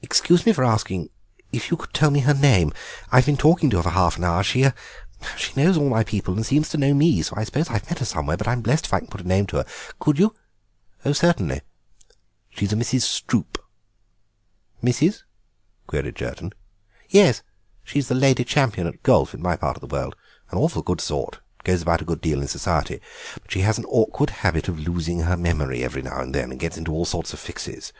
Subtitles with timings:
[0.00, 1.10] Excuse me for asking
[1.52, 2.72] if you could tell me her name;
[3.12, 6.46] I've been talking to her for half an hour; she—er—she knows all my people and
[6.46, 8.86] seems to know me, so I suppose I've met her somewhere before, but I'm blest
[8.86, 9.66] if I can put a name to her.
[10.00, 10.34] Could you—?"
[11.12, 11.60] "Certainly.
[12.48, 13.02] She's a Mrs.
[13.02, 13.58] Stroope."
[14.82, 15.24] "Mrs.?"
[15.86, 16.54] queried Jerton.
[17.10, 17.42] "Yes,
[17.84, 20.16] she's the Lady Champion at golf in my part of the world.
[20.50, 22.98] An awful good sort, and goes about a good deal in Society,
[23.42, 26.60] but she has an awkward habit of losing her memory every now and then, and
[26.60, 27.92] gets into all sorts of fixes.